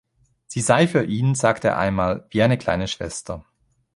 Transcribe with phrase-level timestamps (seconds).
[0.47, 3.45] Sie sei für ihn, sagte er einmal, wie eine kleine Schwester.